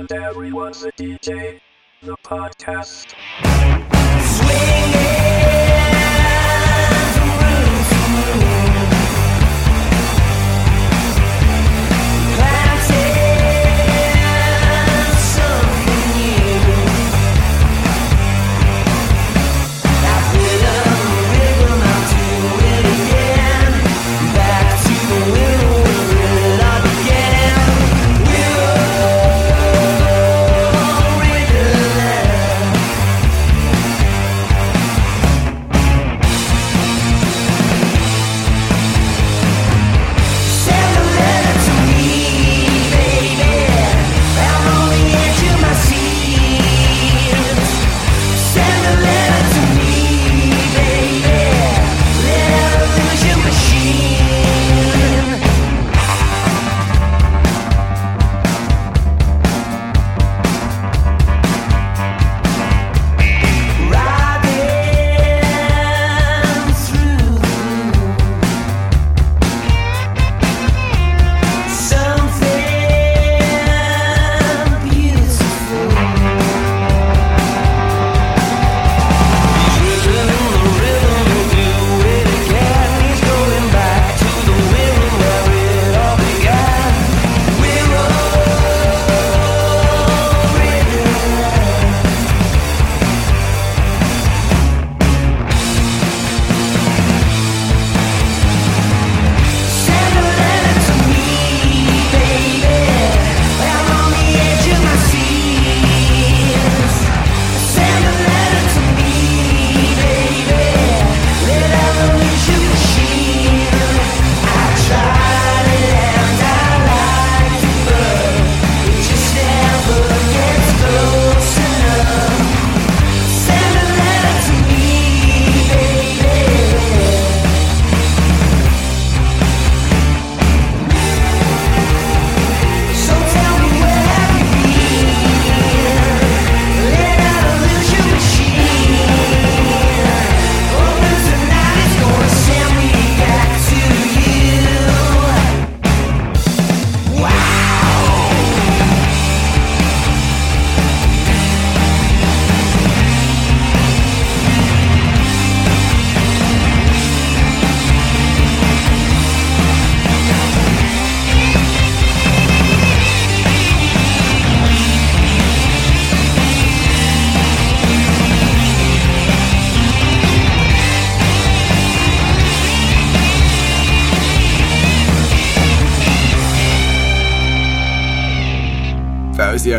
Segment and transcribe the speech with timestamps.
[0.00, 1.60] and everyone's a DJ.
[2.02, 3.14] The podcast.
[3.42, 4.99] That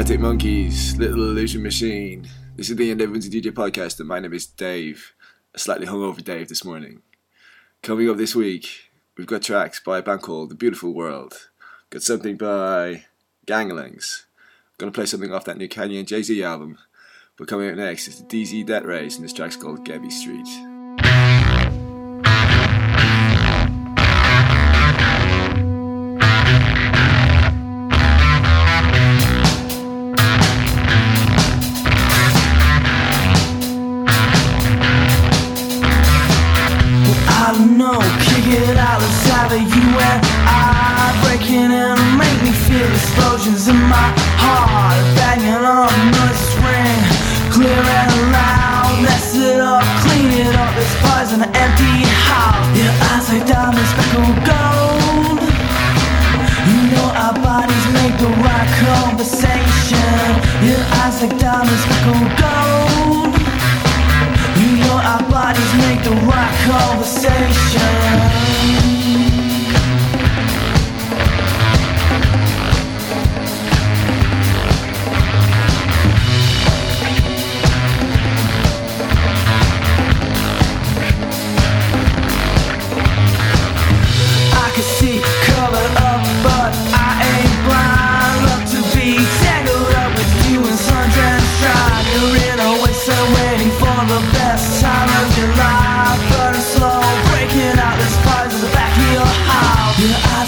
[0.07, 2.27] the Monkeys, Little Illusion Machine.
[2.55, 5.13] This is the End Everyone's a DJ podcast, and my name is Dave,
[5.53, 7.03] a slightly hungover Dave this morning.
[7.83, 11.49] Coming up this week, we've got tracks by a band called The Beautiful World.
[11.91, 13.05] Got something by
[13.45, 14.25] Ganglians.
[14.79, 16.79] Gonna play something off that new Kanye and Jay Z album.
[17.37, 20.70] But coming up next is the DZ Deathrays, and this track's called Gebbie Street.
[43.51, 47.01] Explosions in my heart Banging on a noise ring,
[47.51, 50.73] clear and loud Mess it up, clean it up,
[51.03, 52.77] fires in an empty house.
[52.77, 55.41] Your eyes like diamonds, speckled gold.
[56.69, 60.21] You know our bodies make the right conversation.
[60.61, 63.33] Your eyes like diamonds, speckled gold.
[64.61, 68.40] You know our bodies make the right conversation.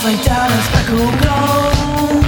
[0.03, 2.25] Eyes like diamonds, speckled gold.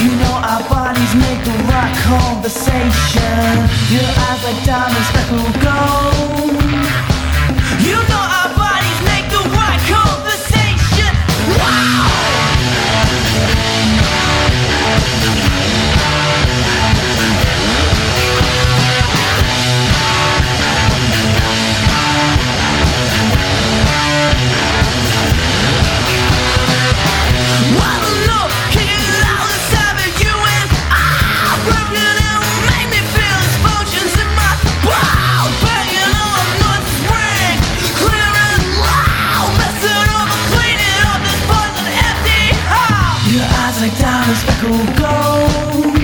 [0.00, 3.68] You know our bodies make the right conversation.
[3.92, 6.56] Your eyes like diamonds, speckled gold.
[7.84, 8.35] You know
[44.26, 45.94] diamonds echo gold.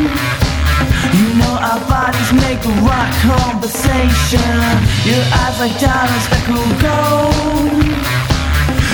[1.14, 4.60] You know our bodies make a right conversation.
[5.04, 7.84] Your eyes like diamonds echo gold.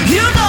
[0.09, 0.48] You know.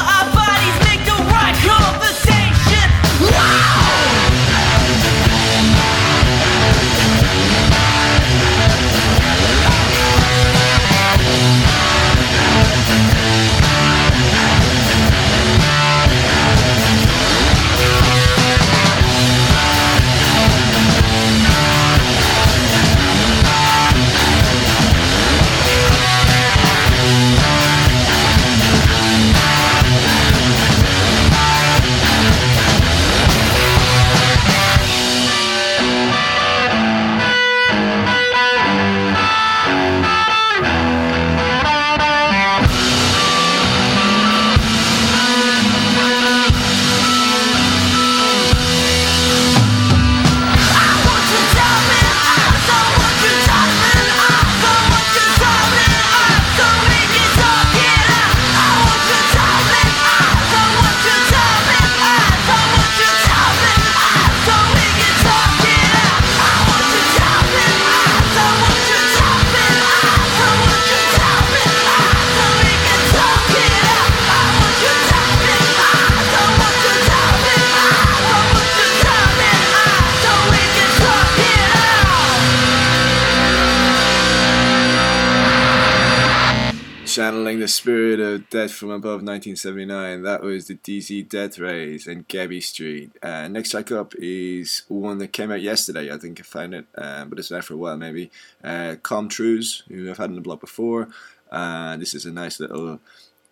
[87.89, 93.12] Spirit of Death from Above 1979, that was the DZ Deathrays and Gabby Street.
[93.24, 96.86] Uh, next track up is one that came out yesterday, I think I found it,
[96.94, 98.30] um, but it's out for a while maybe.
[98.63, 101.07] Uh, Com Truise, who I've had in the blog before.
[101.51, 103.00] Uh, this is a nice little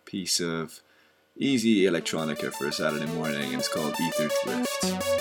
[0.06, 0.81] piece of
[1.36, 5.18] easy electronica for a Saturday morning, and it's called Ether Drift.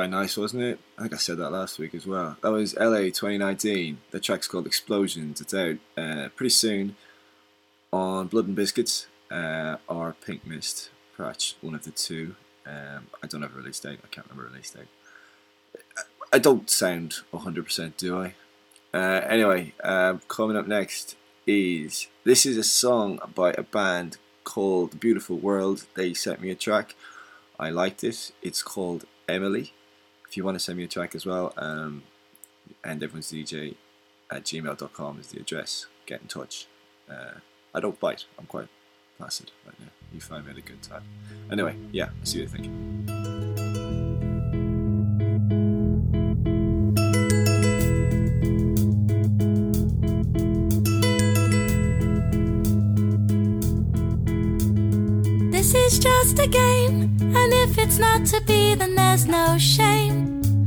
[0.00, 0.80] Quite nice, wasn't it?
[0.96, 2.34] I think I said that last week as well.
[2.40, 3.98] That was LA 2019.
[4.12, 5.42] The track's called Explosions.
[5.42, 6.96] It's out uh, pretty soon
[7.92, 12.34] on Blood and Biscuits uh, or Pink Mist, perhaps one of the two.
[12.66, 13.98] Um, I don't have a release date.
[14.02, 14.88] I can't remember a release date.
[16.32, 18.34] I don't sound 100%, do I?
[18.94, 21.14] Uh, anyway, um, coming up next
[21.46, 25.84] is this is a song by a band called Beautiful World.
[25.94, 26.94] They sent me a track.
[27.58, 28.32] I liked it.
[28.40, 29.74] It's called Emily.
[30.30, 32.04] If you want to send me a track as well, um,
[32.84, 33.74] and everyone's DJ
[34.30, 35.86] at gmail.com is the address.
[36.06, 36.68] Get in touch.
[37.10, 37.40] Uh,
[37.74, 38.26] I don't bite.
[38.38, 38.68] I'm quite
[39.18, 39.88] placid right now.
[40.14, 41.02] You find me at a good time.
[41.50, 42.70] Anyway, yeah, see what you think.
[55.50, 60.09] This is just a game, and if it's not to be, then there's no shame.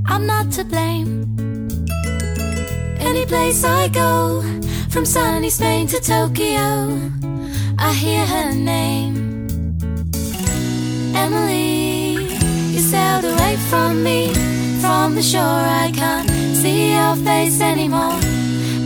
[0.05, 1.35] I'm not to blame.
[2.99, 4.41] Any place I go,
[4.89, 6.99] from sunny Spain to Tokyo,
[7.77, 9.47] I hear her name.
[11.15, 12.25] Emily,
[12.73, 14.33] you sailed away from me,
[14.81, 15.41] from the shore.
[15.41, 18.19] I can't see your face anymore.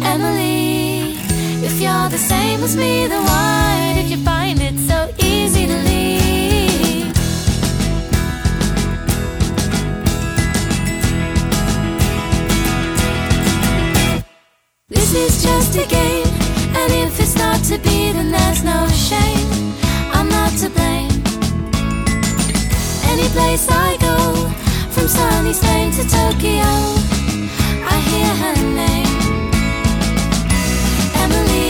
[0.04, 1.18] Emily,
[1.66, 3.77] if you're the same as me, then why
[15.68, 16.28] is just a game,
[16.76, 19.74] and if it's not to be, then there's no shame.
[20.14, 21.12] I'm not to blame.
[23.12, 24.18] Any place I go,
[24.92, 26.72] from sunny Spain to Tokyo,
[27.94, 29.18] I hear her name.
[31.24, 31.67] Emily,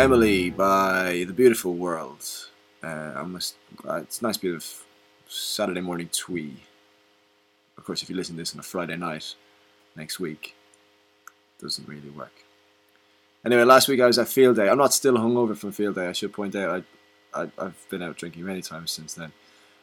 [0.00, 2.26] Emily by The Beautiful World.
[2.82, 3.20] Uh, I
[3.86, 4.64] uh, it's a nice bit of
[5.28, 6.56] Saturday morning twee.
[7.76, 9.34] Of course, if you listen to this on a Friday night
[9.94, 10.56] next week,
[11.60, 12.32] doesn't really work.
[13.44, 14.70] Anyway, last week I was at Field Day.
[14.70, 16.06] I'm not still hungover from Field Day.
[16.06, 16.82] I should point out
[17.34, 19.32] I, I I've been out drinking many times since then,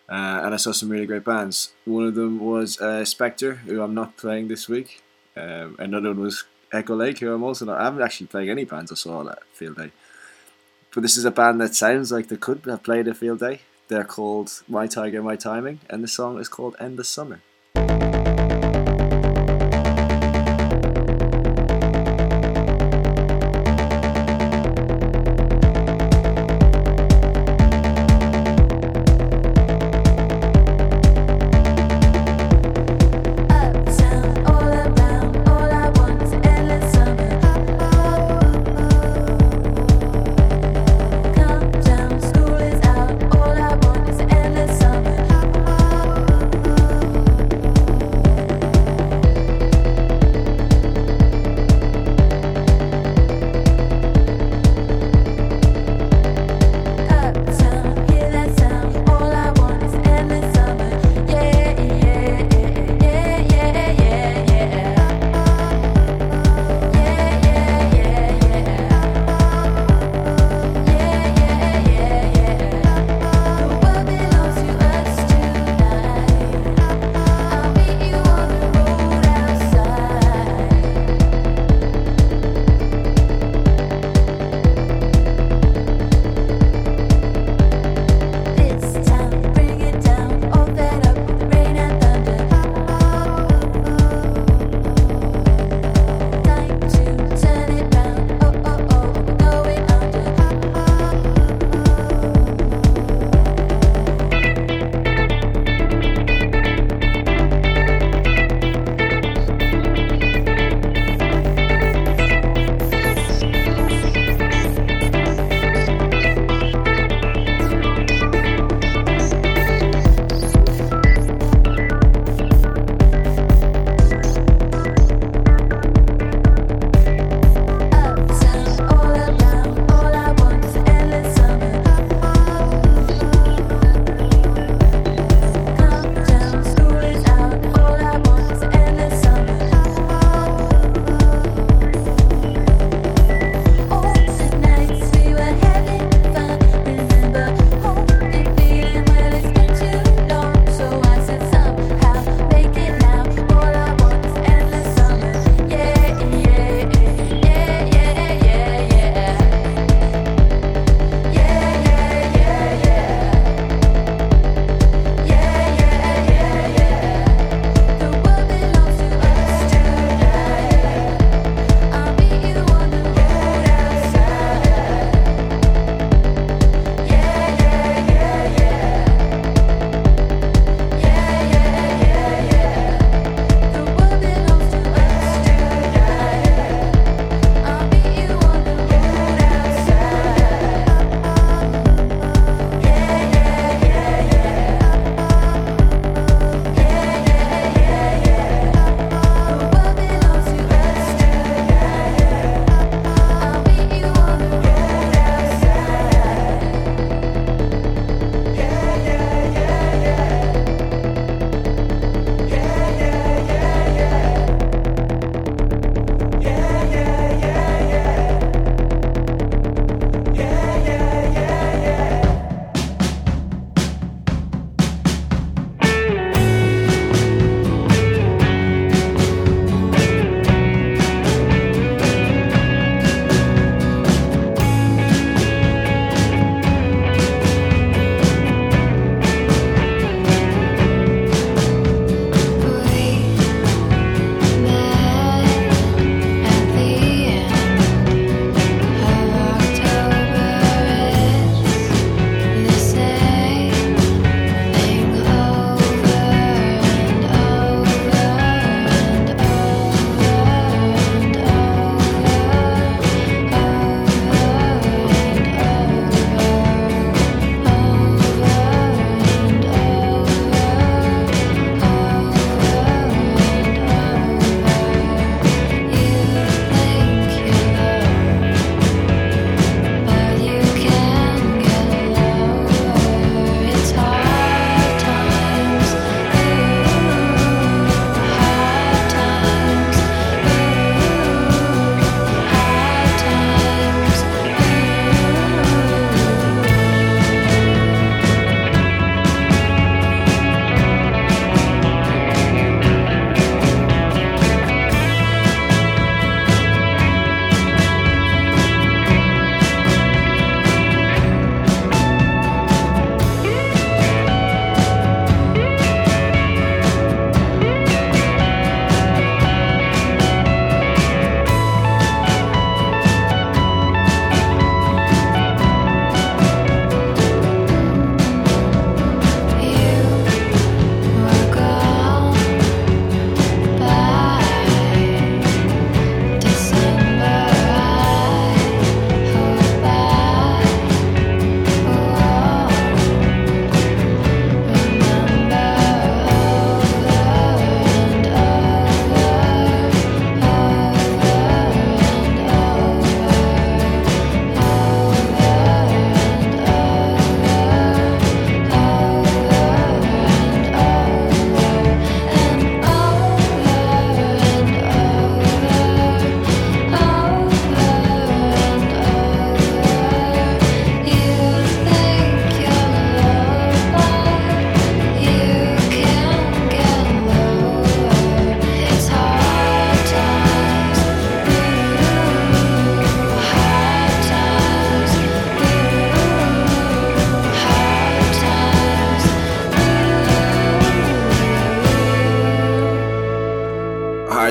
[0.10, 1.73] uh, and I saw some really great bands.
[1.86, 5.03] One of them was uh, Spectre, who I'm not playing this week.
[5.36, 7.80] Um, another one was Echo Lake, who I'm also not.
[7.80, 9.91] I haven't actually playing any bands I saw at Field Day.
[10.93, 13.62] But this is a band that sounds like they could have played at Field Day.
[13.88, 17.41] They're called My Tiger, My Timing, and the song is called End the Summer.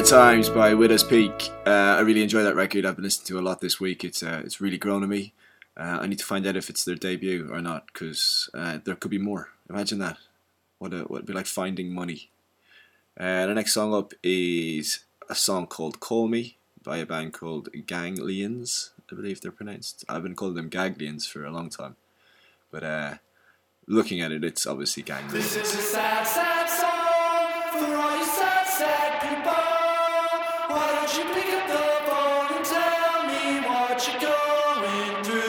[0.07, 1.51] Times by Widowspeak.
[1.67, 2.87] Uh, I really enjoy that record.
[2.87, 4.05] I've been listening to a lot this week.
[4.05, 5.33] It's uh, it's really grown on me.
[5.77, 8.95] Uh, I need to find out if it's their debut or not because uh, there
[8.95, 9.49] could be more.
[9.69, 10.17] Imagine that.
[10.79, 12.31] What a, what would be like finding money.
[13.19, 17.69] Uh, the next song up is a song called "Call Me" by a band called
[17.73, 18.91] Ganglians.
[19.11, 20.05] I believe they're pronounced.
[20.09, 21.97] I've been calling them Gaglians for a long time,
[22.71, 23.15] but uh,
[23.89, 25.57] looking at it, it's obviously Ganglians.
[31.17, 35.46] You pick up the phone and tell me what you're going through?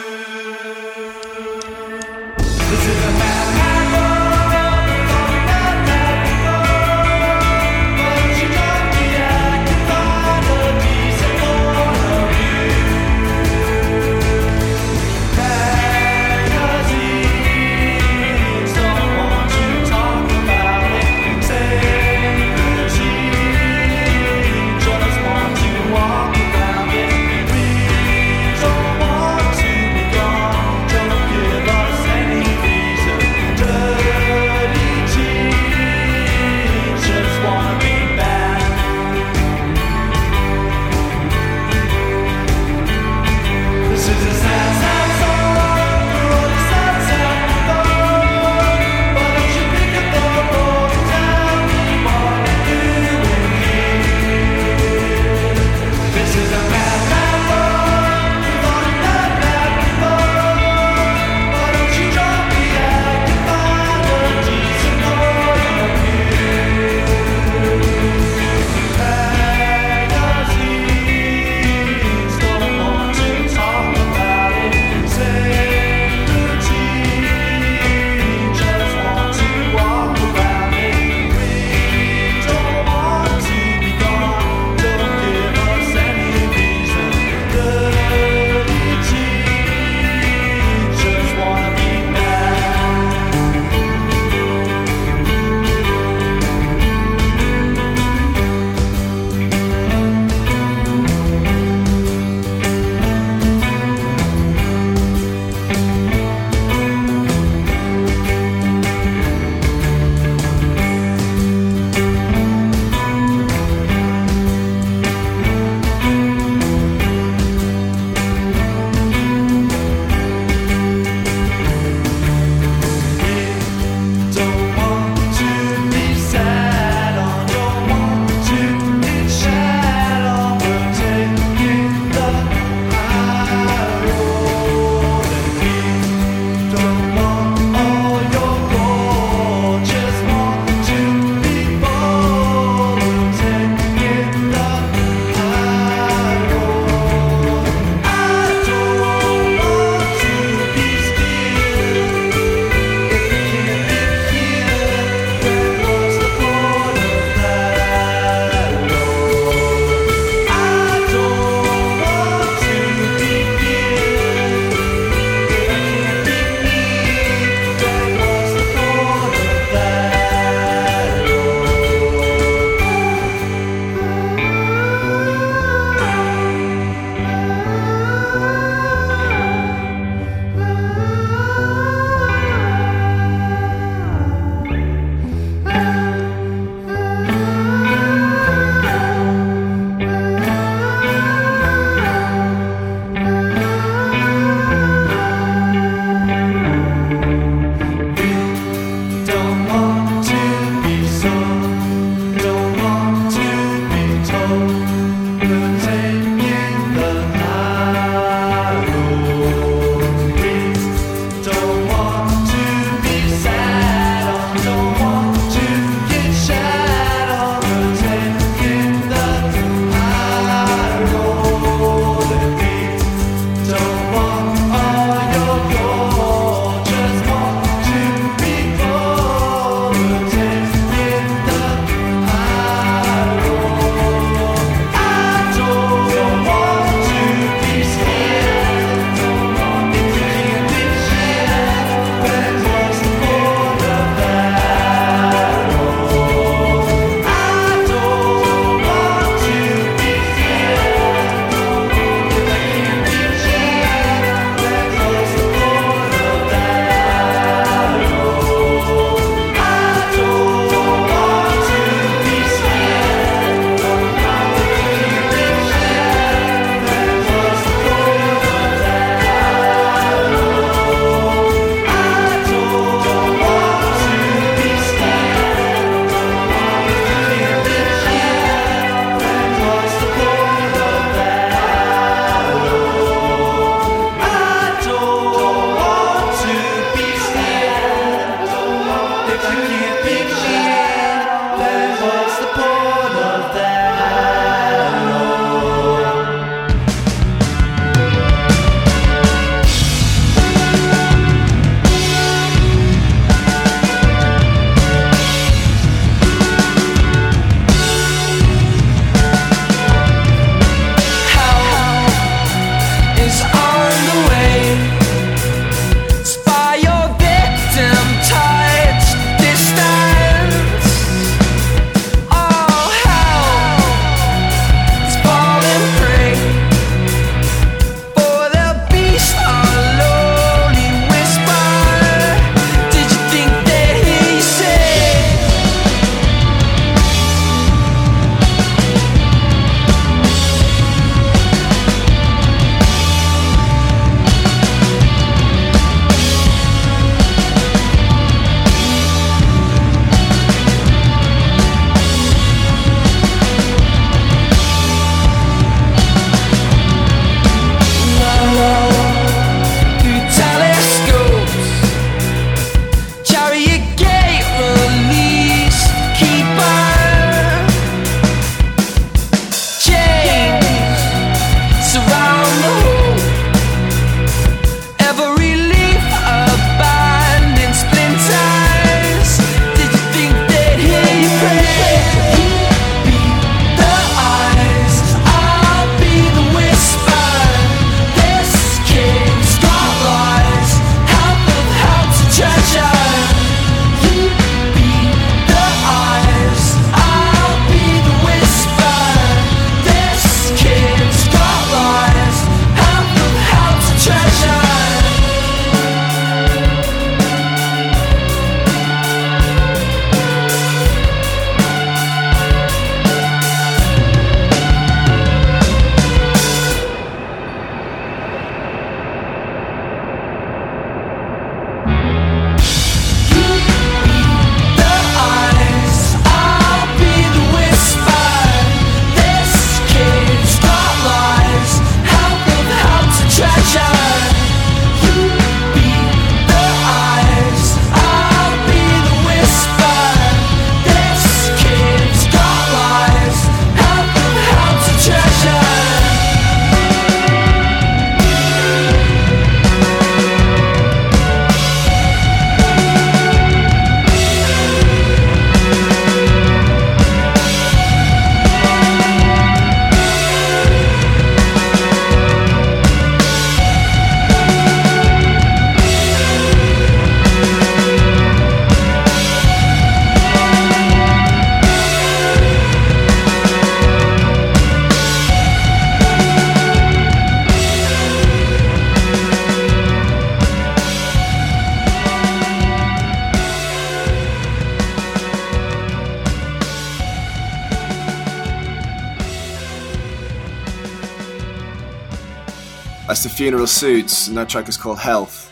[493.17, 495.51] That's the Funeral Suits, and that track is called Health.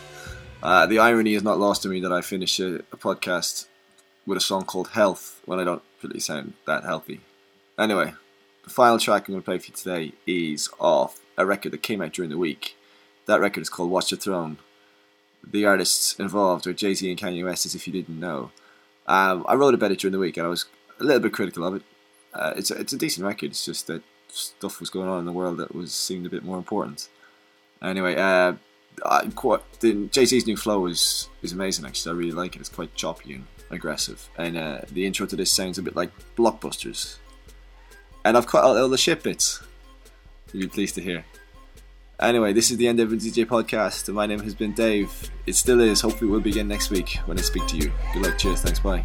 [0.62, 3.66] Uh, the irony is not lost on me that I finish a, a podcast
[4.24, 7.22] with a song called Health when I don't really sound that healthy.
[7.76, 8.14] Anyway,
[8.62, 11.82] the final track I'm going to play for you today is off a record that
[11.82, 12.76] came out during the week.
[13.26, 14.58] That record is called Watch the Throne.
[15.44, 18.52] The artists involved are Jay Z and Kanye West, as if you didn't know.
[19.08, 20.66] Um, I wrote about it during the week and I was
[21.00, 21.82] a little bit critical of it.
[22.32, 25.24] Uh, it's, a, it's a decent record, it's just that stuff was going on in
[25.24, 27.08] the world that was seemed a bit more important.
[27.82, 28.54] Anyway, uh,
[30.10, 31.84] Jay new flow is is amazing.
[31.86, 32.60] Actually, I really like it.
[32.60, 36.10] It's quite choppy and aggressive, and uh, the intro to this sounds a bit like
[36.36, 37.16] blockbusters.
[38.24, 39.62] And I've cut out all the shit bits.
[40.52, 41.24] You'll be pleased to hear.
[42.18, 45.30] Anyway, this is the End of the DJ podcast, my name has been Dave.
[45.46, 46.00] It still is.
[46.00, 47.92] Hopefully, we'll begin next week when I speak to you.
[48.14, 48.38] Good luck.
[48.38, 48.62] Cheers.
[48.62, 48.80] Thanks.
[48.80, 49.04] Bye.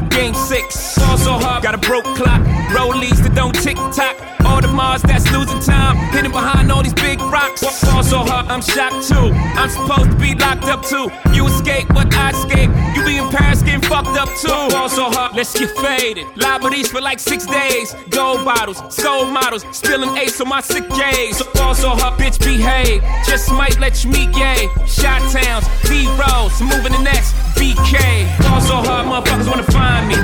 [0.11, 0.97] Game six.
[0.97, 2.41] Ball so hard, got a broke clock.
[2.75, 4.15] Rollies that don't tick tock.
[4.45, 5.95] All the Mars that's losing time.
[6.11, 7.61] Hidden behind all these big rocks.
[7.83, 9.31] Ball so hard, I'm shocked too.
[9.55, 11.09] I'm supposed to be locked up too.
[11.33, 12.69] You escape, but I escape.
[12.95, 14.75] You be in Paris getting fucked up too.
[14.75, 16.25] Ball so hard, let's get faded.
[16.35, 17.95] Liberties for like six days.
[18.09, 19.65] Gold bottles, soul models.
[19.71, 21.37] Spilling ace on my sick days.
[21.37, 23.01] So ball so hard, bitch behave.
[23.25, 24.67] Just might let you meet gay.
[24.85, 27.33] Shot towns, B rolls, moving the next.
[27.55, 27.95] BK.
[28.41, 30.15] Ball so hard, motherfuckers wanna find me.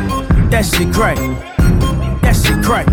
[0.50, 1.18] That shit crack.
[2.22, 2.86] That shit crack.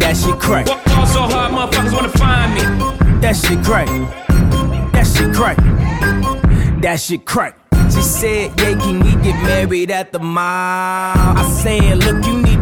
[0.00, 0.66] That shit crack.
[0.66, 3.20] Ball so hard, motherfuckers wanna find me.
[3.20, 3.88] That shit crack.
[4.92, 5.56] That shit crack.
[6.82, 7.58] That shit crack.
[7.94, 10.42] She said, Yeah, can we get married at the mall?
[10.44, 12.61] I said, Look, you need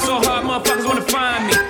[0.51, 1.60] motherfuckers wanna find me.